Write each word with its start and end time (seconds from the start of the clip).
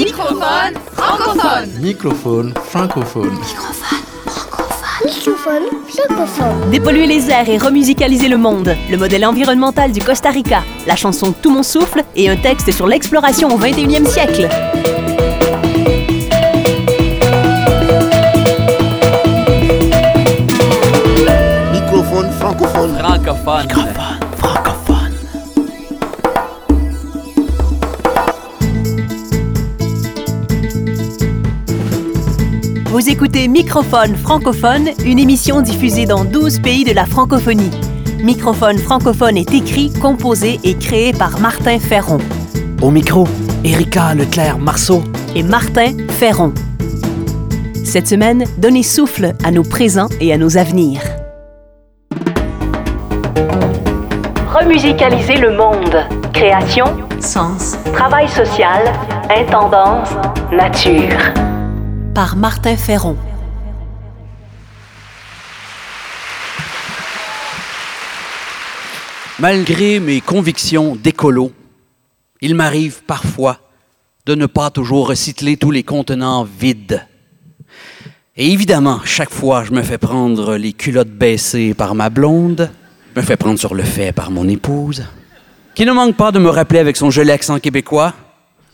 Microphone 0.00 0.74
francophone. 0.94 1.68
Microphone 1.78 2.54
francophone. 2.54 3.38
Microphone 5.04 5.62
francophone. 5.88 6.70
Dépolluer 6.70 7.06
les 7.06 7.28
airs 7.28 7.50
et 7.50 7.58
remusicaliser 7.58 8.28
le 8.28 8.38
monde. 8.38 8.74
Le 8.90 8.96
modèle 8.96 9.26
environnemental 9.26 9.92
du 9.92 10.00
Costa 10.00 10.30
Rica. 10.30 10.62
La 10.86 10.96
chanson 10.96 11.32
Tout 11.32 11.50
mon 11.50 11.62
souffle 11.62 12.02
et 12.16 12.30
un 12.30 12.36
texte 12.36 12.72
sur 12.72 12.86
l'exploration 12.86 13.48
au 13.54 13.58
21e 13.58 14.06
siècle. 14.06 14.48
Microphone 21.72 22.30
francophone. 22.38 22.96
Francophone. 22.96 24.19
Vous 33.00 33.08
écoutez 33.08 33.48
Microphone 33.48 34.14
francophone, 34.14 34.90
une 35.06 35.18
émission 35.18 35.62
diffusée 35.62 36.04
dans 36.04 36.26
12 36.26 36.58
pays 36.58 36.84
de 36.84 36.92
la 36.92 37.06
francophonie. 37.06 37.70
Microphone 38.22 38.76
francophone 38.76 39.38
est 39.38 39.54
écrit, 39.54 39.90
composé 39.90 40.60
et 40.64 40.76
créé 40.76 41.14
par 41.14 41.40
Martin 41.40 41.78
Ferron 41.78 42.18
Au 42.82 42.90
micro, 42.90 43.26
Erika 43.64 44.14
Leclerc-Marceau. 44.14 45.02
et 45.34 45.42
Martin 45.42 45.96
Ferron. 46.10 46.52
Cette 47.86 48.06
semaine, 48.06 48.44
donnez 48.58 48.82
souffle 48.82 49.32
à 49.44 49.50
nos 49.50 49.62
présents 49.62 50.10
et 50.20 50.34
à 50.34 50.36
nos 50.36 50.58
avenirs. 50.58 51.00
Remusicaliser 54.52 55.38
le 55.38 55.56
monde. 55.56 56.06
Création, 56.34 56.84
sens, 57.18 57.78
travail 57.94 58.28
social, 58.28 58.92
intendance, 59.30 60.10
nature. 60.52 61.49
Par 62.14 62.36
Martin 62.36 62.76
Ferron. 62.76 63.16
Malgré 69.38 70.00
mes 70.00 70.20
convictions 70.20 70.96
d'écolo, 70.96 71.52
il 72.40 72.56
m'arrive 72.56 73.04
parfois 73.04 73.58
de 74.26 74.34
ne 74.34 74.46
pas 74.46 74.70
toujours 74.70 75.08
recycler 75.08 75.56
tous 75.56 75.70
les 75.70 75.84
contenants 75.84 76.42
vides. 76.44 77.06
Et 78.36 78.52
évidemment, 78.52 79.00
chaque 79.04 79.30
fois, 79.30 79.62
je 79.62 79.72
me 79.72 79.82
fais 79.82 79.98
prendre 79.98 80.56
les 80.56 80.72
culottes 80.72 81.10
baissées 81.10 81.74
par 81.74 81.94
ma 81.94 82.10
blonde, 82.10 82.70
je 83.14 83.20
me 83.20 83.24
fais 83.24 83.36
prendre 83.36 83.58
sur 83.58 83.74
le 83.74 83.84
fait 83.84 84.12
par 84.12 84.32
mon 84.32 84.48
épouse, 84.48 85.04
qui 85.76 85.86
ne 85.86 85.92
manque 85.92 86.16
pas 86.16 86.32
de 86.32 86.40
me 86.40 86.50
rappeler 86.50 86.80
avec 86.80 86.96
son 86.96 87.10
joli 87.10 87.30
accent 87.30 87.60
québécois 87.60 88.14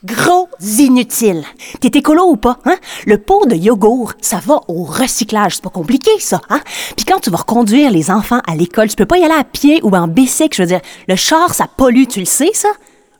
Gros 0.04 0.45
inutile. 0.60 1.44
T'es 1.80 1.98
écolo 1.98 2.24
ou 2.24 2.36
pas, 2.36 2.58
hein? 2.64 2.76
Le 3.06 3.18
pot 3.18 3.46
de 3.46 3.54
yogourt, 3.54 4.12
ça 4.20 4.40
va 4.44 4.60
au 4.68 4.84
recyclage. 4.84 5.56
C'est 5.56 5.64
pas 5.64 5.70
compliqué, 5.70 6.10
ça, 6.18 6.40
hein? 6.48 6.60
Puis 6.96 7.04
quand 7.04 7.20
tu 7.20 7.30
vas 7.30 7.38
reconduire 7.38 7.90
les 7.90 8.10
enfants 8.10 8.40
à 8.46 8.54
l'école, 8.54 8.88
tu 8.88 8.96
peux 8.96 9.06
pas 9.06 9.18
y 9.18 9.24
aller 9.24 9.34
à 9.34 9.44
pied 9.44 9.80
ou 9.82 9.94
en 9.94 10.08
bicycle. 10.08 10.56
Je 10.56 10.62
veux 10.62 10.68
dire, 10.68 10.80
le 11.08 11.16
char, 11.16 11.54
ça 11.54 11.66
pollue, 11.66 12.06
tu 12.08 12.20
le 12.20 12.26
sais, 12.26 12.50
ça? 12.52 12.68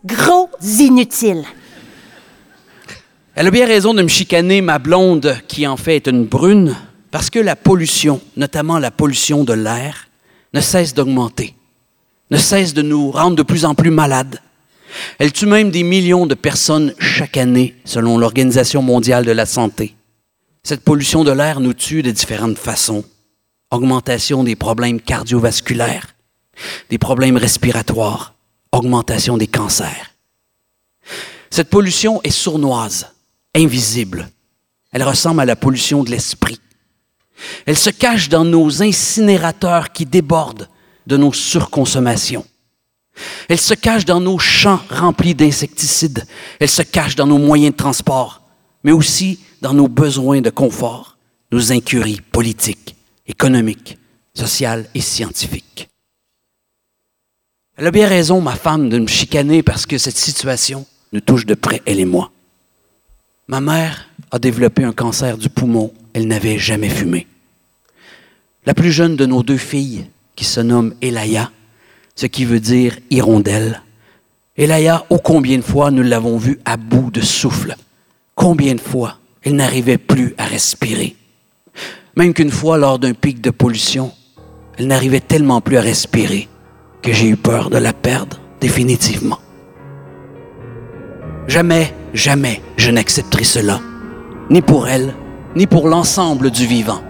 Gros 0.04 0.50
inutile. 0.62 1.44
Elle 3.34 3.48
a 3.48 3.50
bien 3.50 3.66
raison 3.66 3.92
de 3.92 4.00
me 4.00 4.08
chicaner, 4.08 4.62
ma 4.62 4.78
blonde, 4.78 5.36
qui 5.46 5.66
en 5.66 5.76
fait 5.76 5.96
est 5.96 6.08
une 6.08 6.24
brune, 6.24 6.74
parce 7.10 7.28
que 7.28 7.38
la 7.38 7.54
pollution, 7.54 8.20
notamment 8.36 8.78
la 8.78 8.90
pollution 8.90 9.44
de 9.44 9.52
l'air, 9.52 10.08
ne 10.54 10.60
cesse 10.62 10.94
d'augmenter, 10.94 11.54
ne 12.30 12.38
cesse 12.38 12.72
de 12.72 12.80
nous 12.80 13.10
rendre 13.10 13.36
de 13.36 13.42
plus 13.42 13.66
en 13.66 13.74
plus 13.74 13.90
malades. 13.90 14.40
Elle 15.18 15.32
tue 15.32 15.46
même 15.46 15.70
des 15.70 15.82
millions 15.82 16.26
de 16.26 16.34
personnes 16.34 16.94
chaque 16.98 17.36
année, 17.36 17.74
selon 17.84 18.18
l'Organisation 18.18 18.82
mondiale 18.82 19.24
de 19.24 19.32
la 19.32 19.46
santé. 19.46 19.94
Cette 20.62 20.82
pollution 20.82 21.24
de 21.24 21.30
l'air 21.30 21.60
nous 21.60 21.74
tue 21.74 22.02
de 22.02 22.10
différentes 22.10 22.58
façons. 22.58 23.04
Augmentation 23.70 24.44
des 24.44 24.56
problèmes 24.56 25.00
cardiovasculaires, 25.00 26.14
des 26.90 26.98
problèmes 26.98 27.36
respiratoires, 27.36 28.34
augmentation 28.72 29.36
des 29.36 29.46
cancers. 29.46 30.12
Cette 31.50 31.70
pollution 31.70 32.20
est 32.22 32.30
sournoise, 32.30 33.12
invisible. 33.54 34.28
Elle 34.92 35.02
ressemble 35.02 35.40
à 35.40 35.44
la 35.44 35.56
pollution 35.56 36.04
de 36.04 36.10
l'esprit. 36.10 36.60
Elle 37.66 37.78
se 37.78 37.90
cache 37.90 38.28
dans 38.28 38.44
nos 38.44 38.82
incinérateurs 38.82 39.92
qui 39.92 40.06
débordent 40.06 40.68
de 41.06 41.16
nos 41.16 41.32
surconsommations. 41.32 42.44
Elle 43.48 43.60
se 43.60 43.74
cache 43.74 44.04
dans 44.04 44.20
nos 44.20 44.38
champs 44.38 44.80
remplis 44.90 45.34
d'insecticides. 45.34 46.26
Elle 46.60 46.68
se 46.68 46.82
cache 46.82 47.16
dans 47.16 47.26
nos 47.26 47.38
moyens 47.38 47.72
de 47.72 47.76
transport, 47.76 48.42
mais 48.84 48.92
aussi 48.92 49.40
dans 49.62 49.74
nos 49.74 49.88
besoins 49.88 50.40
de 50.40 50.50
confort, 50.50 51.16
nos 51.52 51.72
incuries 51.72 52.20
politiques, 52.20 52.96
économiques, 53.26 53.98
sociales 54.34 54.88
et 54.94 55.00
scientifiques. 55.00 55.88
Elle 57.76 57.86
a 57.86 57.90
bien 57.90 58.08
raison, 58.08 58.40
ma 58.40 58.56
femme, 58.56 58.88
de 58.88 58.98
me 58.98 59.06
chicaner 59.06 59.62
parce 59.62 59.86
que 59.86 59.98
cette 59.98 60.16
situation 60.16 60.86
nous 61.12 61.20
touche 61.20 61.46
de 61.46 61.54
près, 61.54 61.82
elle 61.84 62.00
et 62.00 62.06
moi. 62.06 62.30
Ma 63.48 63.60
mère 63.60 64.08
a 64.30 64.38
développé 64.38 64.82
un 64.82 64.92
cancer 64.92 65.38
du 65.38 65.48
poumon. 65.48 65.92
Elle 66.14 66.26
n'avait 66.26 66.58
jamais 66.58 66.88
fumé. 66.88 67.26
La 68.64 68.74
plus 68.74 68.90
jeune 68.90 69.14
de 69.14 69.26
nos 69.26 69.42
deux 69.42 69.58
filles, 69.58 70.06
qui 70.34 70.44
se 70.44 70.60
nomme 70.60 70.94
Elaya, 71.00 71.52
ce 72.16 72.26
qui 72.26 72.44
veut 72.44 72.60
dire 72.60 72.98
hirondelle. 73.10 73.82
Elaya, 74.56 75.04
ô 75.10 75.18
combien 75.18 75.58
de 75.58 75.62
fois 75.62 75.90
nous 75.90 76.02
l'avons 76.02 76.38
vue 76.38 76.58
à 76.64 76.76
bout 76.76 77.10
de 77.10 77.20
souffle. 77.20 77.76
Combien 78.34 78.74
de 78.74 78.80
fois 78.80 79.18
elle 79.42 79.54
n'arrivait 79.54 79.98
plus 79.98 80.34
à 80.38 80.44
respirer. 80.44 81.14
Même 82.16 82.34
qu'une 82.34 82.50
fois, 82.50 82.78
lors 82.78 82.98
d'un 82.98 83.12
pic 83.12 83.40
de 83.40 83.50
pollution, 83.50 84.10
elle 84.76 84.88
n'arrivait 84.88 85.20
tellement 85.20 85.60
plus 85.60 85.76
à 85.76 85.82
respirer 85.82 86.48
que 87.00 87.12
j'ai 87.12 87.28
eu 87.28 87.36
peur 87.36 87.70
de 87.70 87.78
la 87.78 87.92
perdre 87.92 88.40
définitivement. 88.60 89.38
Jamais, 91.46 91.94
jamais 92.12 92.60
je 92.76 92.90
n'accepterai 92.90 93.44
cela, 93.44 93.80
ni 94.50 94.62
pour 94.62 94.88
elle, 94.88 95.14
ni 95.54 95.68
pour 95.68 95.86
l'ensemble 95.86 96.50
du 96.50 96.66
vivant. 96.66 97.02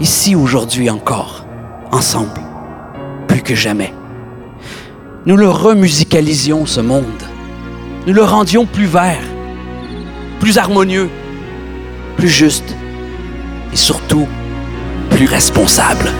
Ici 0.00 0.34
aujourd'hui 0.34 0.90
encore, 0.90 1.46
ensemble, 1.92 2.40
plus 3.30 3.42
que 3.42 3.54
jamais. 3.54 3.94
Nous 5.24 5.36
le 5.36 5.48
remusicalisions, 5.48 6.66
ce 6.66 6.80
monde. 6.80 7.22
Nous 8.06 8.12
le 8.12 8.24
rendions 8.24 8.66
plus 8.66 8.86
vert, 8.86 9.22
plus 10.40 10.58
harmonieux, 10.58 11.08
plus 12.16 12.28
juste 12.28 12.74
et 13.72 13.76
surtout 13.76 14.26
plus 15.10 15.26
responsable. 15.26 16.10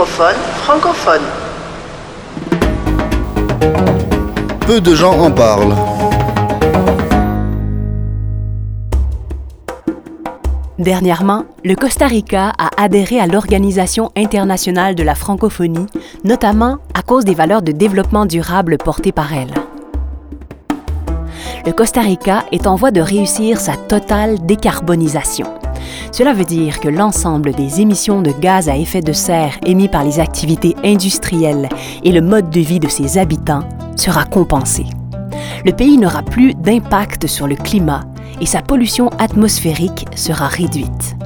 Microphone 0.00 0.36
francophone. 0.62 1.20
Peu 4.66 4.80
de 4.80 4.94
gens 4.94 5.12
en 5.20 5.30
parlent. 5.30 5.74
Dernièrement, 10.78 11.44
le 11.66 11.74
Costa 11.74 12.06
Rica 12.06 12.54
a 12.56 12.70
adhéré 12.82 13.20
à 13.20 13.26
l'Organisation 13.26 14.10
internationale 14.16 14.94
de 14.94 15.02
la 15.02 15.14
francophonie, 15.14 15.84
notamment 16.24 16.78
à 16.94 17.02
cause 17.02 17.26
des 17.26 17.34
valeurs 17.34 17.60
de 17.60 17.72
développement 17.72 18.24
durable 18.24 18.78
portées 18.78 19.12
par 19.12 19.34
elle. 19.34 19.52
Le 21.66 21.72
Costa 21.72 22.00
Rica 22.00 22.46
est 22.52 22.66
en 22.66 22.74
voie 22.74 22.90
de 22.90 23.02
réussir 23.02 23.60
sa 23.60 23.76
totale 23.76 24.46
décarbonisation. 24.46 25.59
Cela 26.12 26.32
veut 26.32 26.44
dire 26.44 26.80
que 26.80 26.88
l'ensemble 26.88 27.52
des 27.52 27.80
émissions 27.80 28.20
de 28.20 28.32
gaz 28.32 28.68
à 28.68 28.76
effet 28.76 29.00
de 29.00 29.12
serre 29.12 29.58
émis 29.64 29.88
par 29.88 30.04
les 30.04 30.18
activités 30.18 30.74
industrielles 30.84 31.68
et 32.02 32.12
le 32.12 32.20
mode 32.20 32.50
de 32.50 32.60
vie 32.60 32.80
de 32.80 32.88
ses 32.88 33.16
habitants 33.16 33.62
sera 33.96 34.24
compensé. 34.24 34.86
Le 35.64 35.72
pays 35.72 35.98
n'aura 35.98 36.22
plus 36.22 36.54
d'impact 36.54 37.26
sur 37.26 37.46
le 37.46 37.54
climat 37.54 38.02
et 38.40 38.46
sa 38.46 38.62
pollution 38.62 39.08
atmosphérique 39.18 40.06
sera 40.16 40.48
réduite. 40.48 41.16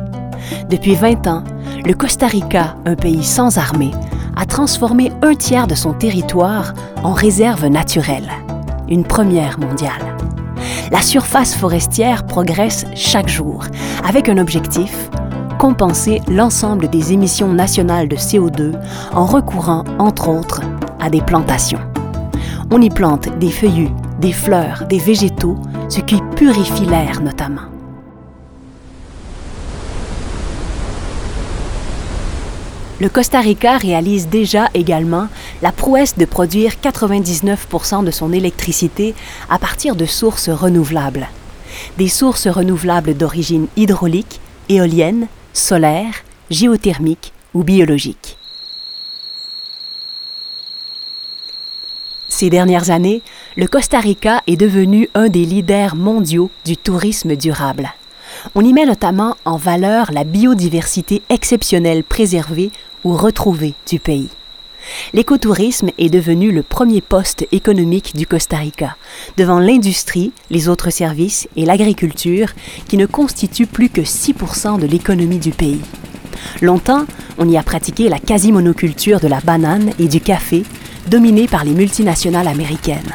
Depuis 0.68 0.94
20 0.94 1.26
ans, 1.28 1.44
le 1.86 1.94
Costa 1.94 2.26
Rica, 2.26 2.76
un 2.84 2.96
pays 2.96 3.24
sans 3.24 3.58
armée, 3.58 3.92
a 4.36 4.46
transformé 4.46 5.12
un 5.22 5.34
tiers 5.34 5.66
de 5.66 5.74
son 5.74 5.92
territoire 5.92 6.74
en 7.02 7.12
réserve 7.12 7.66
naturelle, 7.66 8.30
une 8.88 9.04
première 9.04 9.58
mondiale. 9.58 10.13
La 10.90 11.00
surface 11.02 11.54
forestière 11.54 12.26
progresse 12.26 12.84
chaque 12.94 13.28
jour 13.28 13.64
avec 14.06 14.28
un 14.28 14.38
objectif, 14.38 15.10
compenser 15.58 16.20
l'ensemble 16.28 16.88
des 16.88 17.12
émissions 17.12 17.52
nationales 17.52 18.08
de 18.08 18.16
CO2 18.16 18.74
en 19.12 19.24
recourant, 19.24 19.84
entre 19.98 20.28
autres, 20.28 20.60
à 21.00 21.10
des 21.10 21.22
plantations. 21.22 21.80
On 22.70 22.80
y 22.80 22.90
plante 22.90 23.28
des 23.38 23.50
feuillus, 23.50 23.90
des 24.20 24.32
fleurs, 24.32 24.84
des 24.88 24.98
végétaux, 24.98 25.56
ce 25.88 26.00
qui 26.00 26.20
purifie 26.36 26.86
l'air 26.86 27.20
notamment. 27.22 27.73
Le 33.04 33.10
Costa 33.10 33.40
Rica 33.40 33.76
réalise 33.76 34.28
déjà 34.28 34.70
également 34.72 35.28
la 35.60 35.72
prouesse 35.72 36.16
de 36.16 36.24
produire 36.24 36.76
99% 36.82 38.02
de 38.02 38.10
son 38.10 38.32
électricité 38.32 39.14
à 39.50 39.58
partir 39.58 39.94
de 39.94 40.06
sources 40.06 40.48
renouvelables. 40.48 41.28
Des 41.98 42.08
sources 42.08 42.48
renouvelables 42.48 43.14
d'origine 43.14 43.66
hydraulique, 43.76 44.40
éolienne, 44.70 45.26
solaire, 45.52 46.14
géothermique 46.48 47.34
ou 47.52 47.62
biologique. 47.62 48.38
Ces 52.28 52.48
dernières 52.48 52.88
années, 52.88 53.20
le 53.58 53.66
Costa 53.66 54.00
Rica 54.00 54.40
est 54.46 54.56
devenu 54.56 55.10
un 55.14 55.28
des 55.28 55.44
leaders 55.44 55.94
mondiaux 55.94 56.50
du 56.64 56.78
tourisme 56.78 57.36
durable. 57.36 57.92
On 58.54 58.64
y 58.64 58.72
met 58.72 58.86
notamment 58.86 59.36
en 59.44 59.56
valeur 59.56 60.10
la 60.10 60.24
biodiversité 60.24 61.22
exceptionnelle 61.28 62.02
préservée 62.02 62.72
ou 63.04 63.16
retrouvée 63.16 63.74
du 63.86 64.00
pays. 64.00 64.30
L'écotourisme 65.12 65.90
est 65.98 66.10
devenu 66.10 66.52
le 66.52 66.62
premier 66.62 67.00
poste 67.00 67.46
économique 67.52 68.14
du 68.14 68.26
Costa 68.26 68.56
Rica, 68.56 68.96
devant 69.36 69.58
l'industrie, 69.58 70.32
les 70.50 70.68
autres 70.68 70.90
services 70.90 71.48
et 71.56 71.64
l'agriculture, 71.64 72.48
qui 72.88 72.96
ne 72.96 73.06
constituent 73.06 73.66
plus 73.66 73.88
que 73.88 74.04
6 74.04 74.34
de 74.80 74.86
l'économie 74.86 75.38
du 75.38 75.50
pays. 75.50 75.80
Longtemps, 76.60 77.06
on 77.38 77.48
y 77.48 77.56
a 77.56 77.62
pratiqué 77.62 78.08
la 78.08 78.18
quasi-monoculture 78.18 79.20
de 79.20 79.28
la 79.28 79.40
banane 79.40 79.92
et 79.98 80.08
du 80.08 80.20
café, 80.20 80.64
dominée 81.08 81.48
par 81.48 81.64
les 81.64 81.72
multinationales 81.72 82.48
américaines. 82.48 83.14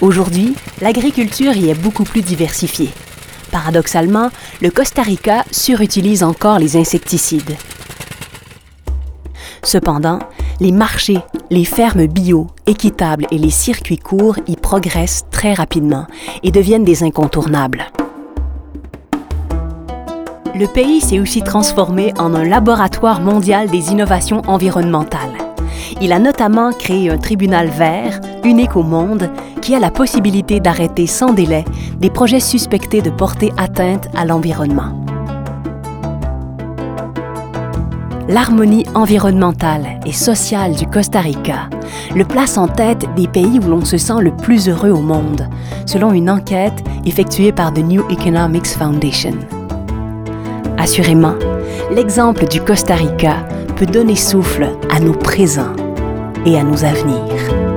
Aujourd'hui, 0.00 0.54
l'agriculture 0.80 1.56
y 1.56 1.70
est 1.70 1.80
beaucoup 1.80 2.04
plus 2.04 2.22
diversifiée. 2.22 2.90
Paradoxalement, 3.50 4.30
le 4.60 4.70
Costa 4.70 5.02
Rica 5.02 5.44
surutilise 5.50 6.22
encore 6.22 6.58
les 6.58 6.76
insecticides. 6.76 7.56
Cependant, 9.64 10.18
les 10.60 10.72
marchés, 10.72 11.18
les 11.50 11.64
fermes 11.64 12.06
bio, 12.06 12.46
équitables 12.66 13.26
et 13.30 13.38
les 13.38 13.50
circuits 13.50 13.98
courts 13.98 14.36
y 14.46 14.56
progressent 14.56 15.24
très 15.30 15.54
rapidement 15.54 16.06
et 16.42 16.50
deviennent 16.50 16.84
des 16.84 17.02
incontournables. 17.02 17.86
Le 20.54 20.66
pays 20.66 21.00
s'est 21.00 21.18
aussi 21.18 21.42
transformé 21.42 22.12
en 22.16 22.32
un 22.34 22.44
laboratoire 22.44 23.20
mondial 23.20 23.68
des 23.68 23.90
innovations 23.90 24.42
environnementales. 24.46 25.32
Il 26.00 26.12
a 26.12 26.18
notamment 26.18 26.72
créé 26.72 27.10
un 27.10 27.18
tribunal 27.18 27.68
vert, 27.68 28.20
unique 28.44 28.76
au 28.76 28.82
monde, 28.82 29.30
qui 29.60 29.74
a 29.74 29.80
la 29.80 29.90
possibilité 29.90 30.60
d'arrêter 30.60 31.06
sans 31.06 31.32
délai 31.32 31.64
des 31.98 32.10
projets 32.10 32.40
suspectés 32.40 33.02
de 33.02 33.10
porter 33.10 33.52
atteinte 33.56 34.08
à 34.14 34.24
l'environnement. 34.24 35.03
L'harmonie 38.28 38.86
environnementale 38.94 40.00
et 40.06 40.12
sociale 40.12 40.74
du 40.74 40.86
Costa 40.86 41.20
Rica 41.20 41.68
le 42.14 42.24
place 42.24 42.56
en 42.56 42.68
tête 42.68 43.06
des 43.16 43.28
pays 43.28 43.58
où 43.58 43.68
l'on 43.68 43.84
se 43.84 43.98
sent 43.98 44.20
le 44.20 44.34
plus 44.34 44.68
heureux 44.68 44.90
au 44.90 45.00
monde, 45.00 45.48
selon 45.86 46.12
une 46.12 46.30
enquête 46.30 46.84
effectuée 47.04 47.52
par 47.52 47.72
The 47.72 47.78
New 47.78 48.04
Economics 48.10 48.68
Foundation. 48.68 49.34
Assurément, 50.78 51.34
l'exemple 51.90 52.46
du 52.46 52.60
Costa 52.60 52.94
Rica 52.94 53.46
peut 53.76 53.86
donner 53.86 54.16
souffle 54.16 54.68
à 54.90 55.00
nos 55.00 55.14
présents 55.14 55.74
et 56.46 56.58
à 56.58 56.62
nos 56.62 56.84
avenirs. 56.84 57.73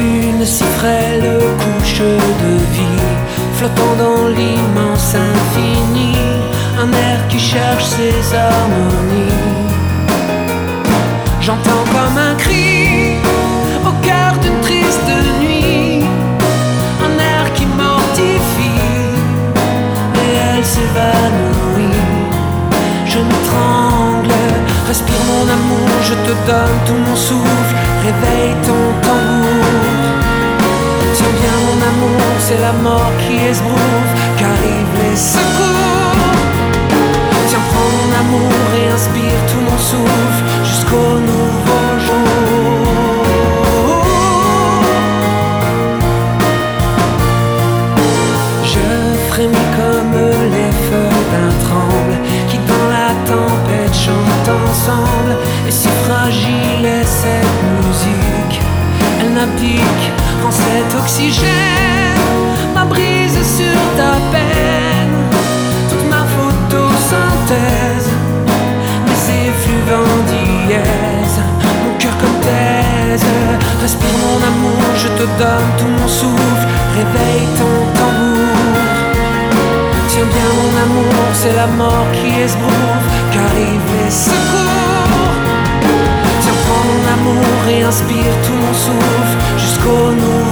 Une 0.00 0.44
si 0.44 0.64
frêle 0.64 1.40
couche 1.58 2.00
de 2.00 2.58
vie, 2.74 3.13
flottant 3.54 3.94
dans 3.98 4.28
l'immense 4.28 5.14
infini, 5.14 6.16
un 6.80 6.90
air 6.92 7.20
qui 7.28 7.38
cherche 7.38 7.84
ses 7.84 8.36
harmonies. 8.36 9.70
J'entends 11.40 11.84
comme 11.94 12.18
un 12.18 12.34
cri 12.34 13.18
au 13.88 13.92
cœur 14.06 14.32
d'une 14.42 14.60
triste 14.60 15.12
nuit, 15.40 16.04
un 17.06 17.14
air 17.18 17.52
qui 17.54 17.66
mortifie, 17.66 18.82
et 20.22 20.30
elle 20.48 20.64
s'évanouit. 20.64 22.00
Je 23.06 23.18
me 23.18 23.36
tremble, 23.48 24.34
respire 24.88 25.22
mon 25.30 25.44
amour, 25.58 25.88
je 26.02 26.14
te 26.26 26.34
donne 26.48 26.78
tout 26.86 27.00
mon 27.06 27.16
souffle, 27.16 27.74
réveille 28.04 28.56
ton 28.66 29.08
tambour. 29.08 29.93
C'est 32.46 32.60
la 32.60 32.72
mort 32.72 33.10
qui 33.20 33.36
esbrouve, 33.36 34.10
qu'arrivent 34.36 34.96
les 35.02 35.16
secours. 35.16 36.28
Tiens, 37.48 37.64
prends 37.70 37.90
mon 37.96 38.08
amour 38.22 38.52
et 38.78 38.92
inspire 38.92 39.40
tout 39.50 39.62
mon 39.68 39.78
souffle 39.78 40.44
jusqu'au 40.62 41.10
nouveau 41.30 41.84
jour. 42.06 42.86
Je 48.72 48.86
frémis 49.30 49.68
comme 49.78 50.16
les 50.56 50.72
feuilles 50.86 51.26
d'un 51.32 51.52
tremble 51.66 52.16
qui 52.50 52.58
dans 52.70 52.88
la 52.96 53.10
tempête 53.30 53.94
chantent 54.04 54.52
ensemble. 54.68 55.32
Et 55.66 55.72
si 55.72 55.88
fragile 56.04 56.84
est 56.84 57.08
cette 57.20 57.58
musique, 57.72 58.60
elle 59.18 59.32
n'abdique 59.32 60.06
en 60.46 60.50
cet 60.50 61.00
oxygène 61.00 61.93
brise 62.88 63.40
sur 63.58 63.78
ta 63.96 64.12
peine, 64.32 65.16
toute 65.90 66.06
ma 66.10 66.22
photosynthèse, 66.34 68.10
mes 69.06 69.22
effluents 69.48 70.20
d'hièse, 70.28 71.38
mon 71.84 71.94
cœur 71.98 72.16
comme 72.20 72.38
thèse. 72.40 73.26
Respire 73.82 74.16
mon 74.24 74.38
amour, 74.50 74.84
je 74.96 75.08
te 75.08 75.26
donne 75.40 75.70
tout 75.78 75.92
mon 75.98 76.08
souffle, 76.08 76.66
réveille 76.96 77.48
ton 77.58 77.74
tambour. 77.98 78.56
Tiens 80.08 80.28
bien 80.34 80.50
mon 80.58 80.72
amour, 80.86 81.24
c'est 81.40 81.54
la 81.54 81.66
mort 81.66 82.06
qui 82.12 82.28
esbrouffe, 82.40 83.08
qu'arrive 83.32 83.86
les 83.98 84.10
secours? 84.10 85.32
Tiens 86.42 86.58
prends 86.64 86.84
mon 86.90 87.02
amour 87.16 87.58
et 87.68 87.82
inspire 87.82 88.34
tout 88.44 88.58
mon 88.64 88.74
souffle 88.86 89.36
jusqu'au 89.58 90.04
nom 90.22 90.43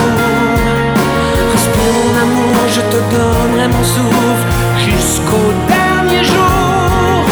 Respire 1.51 1.93
mon 1.97 2.21
amour, 2.23 2.55
je 2.69 2.81
te 2.81 2.99
donnerai 3.13 3.67
mon 3.67 3.83
souffle 3.83 4.47
jusqu'au 4.77 5.47
dernier 5.67 6.23
jour. 6.23 7.25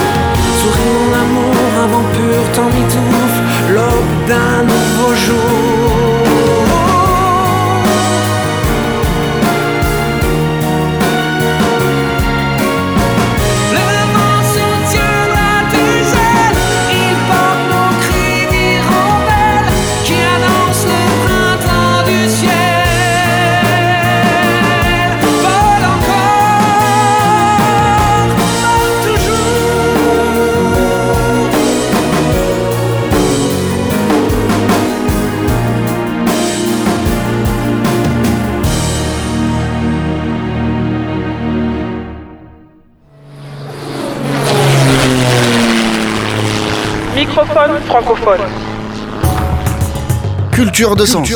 Souris 0.59 0.91
mon 0.95 1.13
amour, 1.23 1.69
un 1.83 1.87
vent 1.87 2.07
pur 2.13 2.43
t'en 2.53 2.69
mitouffe, 2.75 3.39
l'aube 3.73 4.27
d'un 4.27 4.63
nouveau 4.63 5.15
jour. 5.15 6.02
Culture 50.51 50.95
de 50.95 51.05
sens. 51.05 51.29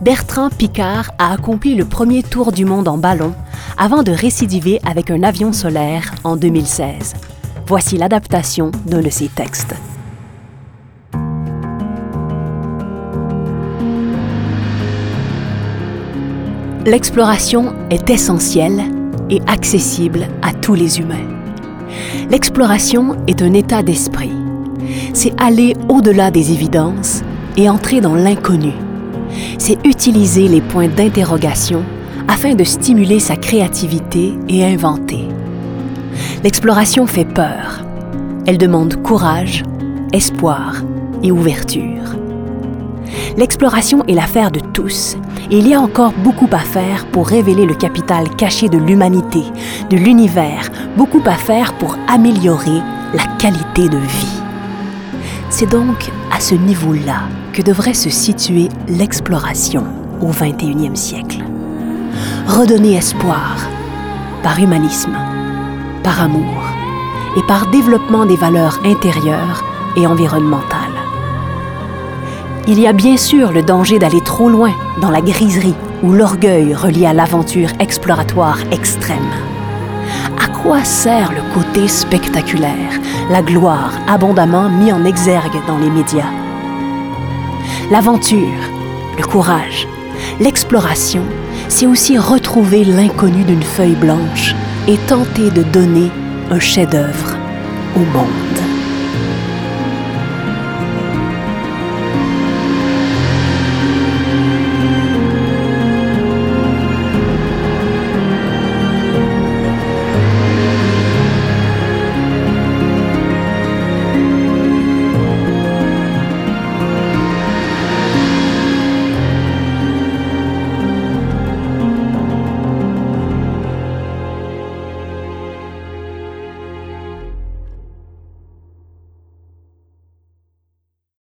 Bertrand 0.00 0.48
Picard 0.48 1.10
a 1.18 1.34
accompli 1.34 1.74
le 1.74 1.84
premier 1.84 2.22
tour 2.22 2.52
du 2.52 2.64
monde 2.64 2.88
en 2.88 2.96
ballon 2.96 3.34
avant 3.76 4.02
de 4.02 4.12
récidiver 4.12 4.80
avec 4.86 5.10
un 5.10 5.22
avion 5.22 5.52
solaire 5.52 6.14
en 6.24 6.36
2016. 6.36 7.12
Voici 7.66 7.98
l'adaptation 7.98 8.70
d'un 8.86 9.02
de 9.02 9.10
ses 9.10 9.28
textes. 9.28 9.74
L'exploration 16.86 17.74
est 17.90 18.08
essentielle 18.08 19.03
et 19.30 19.40
accessible 19.46 20.28
à 20.42 20.52
tous 20.52 20.74
les 20.74 21.00
humains. 21.00 21.28
L'exploration 22.30 23.16
est 23.26 23.42
un 23.42 23.52
état 23.52 23.82
d'esprit. 23.82 24.32
C'est 25.12 25.40
aller 25.40 25.74
au-delà 25.88 26.30
des 26.30 26.52
évidences 26.52 27.22
et 27.56 27.68
entrer 27.68 28.00
dans 28.00 28.14
l'inconnu. 28.14 28.72
C'est 29.58 29.78
utiliser 29.84 30.48
les 30.48 30.60
points 30.60 30.88
d'interrogation 30.88 31.82
afin 32.28 32.54
de 32.54 32.64
stimuler 32.64 33.20
sa 33.20 33.36
créativité 33.36 34.34
et 34.48 34.64
inventer. 34.64 35.28
L'exploration 36.42 37.06
fait 37.06 37.24
peur. 37.24 37.84
Elle 38.46 38.58
demande 38.58 39.02
courage, 39.02 39.62
espoir 40.12 40.82
et 41.22 41.32
ouverture. 41.32 42.16
L'exploration 43.36 44.04
est 44.06 44.14
l'affaire 44.14 44.50
de 44.50 44.60
tous 44.60 45.16
il 45.58 45.68
y 45.68 45.74
a 45.74 45.80
encore 45.80 46.12
beaucoup 46.12 46.48
à 46.52 46.58
faire 46.58 47.06
pour 47.06 47.28
révéler 47.28 47.64
le 47.64 47.74
capital 47.74 48.28
caché 48.36 48.68
de 48.68 48.78
l'humanité, 48.78 49.44
de 49.88 49.96
l'univers, 49.96 50.68
beaucoup 50.96 51.22
à 51.26 51.34
faire 51.36 51.74
pour 51.74 51.96
améliorer 52.08 52.80
la 53.12 53.24
qualité 53.38 53.88
de 53.88 53.98
vie. 53.98 54.42
C'est 55.50 55.70
donc 55.70 56.10
à 56.32 56.40
ce 56.40 56.56
niveau-là 56.56 57.28
que 57.52 57.62
devrait 57.62 57.94
se 57.94 58.10
situer 58.10 58.68
l'exploration 58.88 59.84
au 60.20 60.32
21e 60.32 60.96
siècle. 60.96 61.44
Redonner 62.48 62.96
espoir 62.96 63.56
par 64.42 64.58
humanisme, 64.58 65.16
par 66.02 66.20
amour 66.20 66.64
et 67.36 67.42
par 67.42 67.70
développement 67.70 68.26
des 68.26 68.36
valeurs 68.36 68.80
intérieures 68.84 69.62
et 69.96 70.04
environnementales. 70.06 71.03
Il 72.66 72.80
y 72.80 72.86
a 72.86 72.94
bien 72.94 73.18
sûr 73.18 73.52
le 73.52 73.62
danger 73.62 73.98
d'aller 73.98 74.22
trop 74.22 74.48
loin 74.48 74.72
dans 75.02 75.10
la 75.10 75.20
griserie 75.20 75.74
ou 76.02 76.12
l'orgueil 76.12 76.74
relié 76.74 77.04
à 77.04 77.12
l'aventure 77.12 77.68
exploratoire 77.78 78.58
extrême. 78.72 79.18
À 80.42 80.48
quoi 80.48 80.82
sert 80.82 81.30
le 81.32 81.42
côté 81.52 81.88
spectaculaire, 81.88 82.98
la 83.30 83.42
gloire 83.42 83.92
abondamment 84.08 84.70
mis 84.70 84.90
en 84.92 85.04
exergue 85.04 85.60
dans 85.66 85.76
les 85.76 85.90
médias? 85.90 86.32
L'aventure, 87.90 88.70
le 89.18 89.24
courage, 89.24 89.86
l'exploration, 90.40 91.22
c'est 91.68 91.86
aussi 91.86 92.16
retrouver 92.16 92.82
l'inconnu 92.84 93.44
d'une 93.44 93.62
feuille 93.62 93.96
blanche 93.96 94.54
et 94.88 94.96
tenter 95.06 95.50
de 95.50 95.62
donner 95.64 96.10
un 96.50 96.60
chef-d'œuvre 96.60 97.36
au 97.94 98.00
monde. 98.16 98.63